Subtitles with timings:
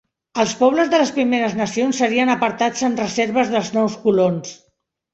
[0.43, 4.61] Els pobles de les Primeres Nacions serien apartats en reserves dels nous colons.